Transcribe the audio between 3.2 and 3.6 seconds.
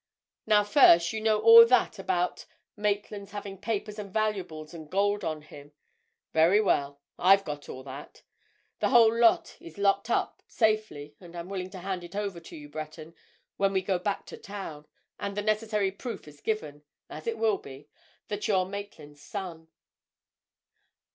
having